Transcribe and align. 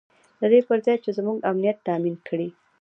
د 0.39 0.41
دې 0.51 0.59
پر 0.67 0.77
ځای 0.85 0.97
چې 1.03 1.09
زموږ 1.17 1.37
امنیت 1.49 1.77
تامین 1.87 2.15
کړي. 2.27 2.49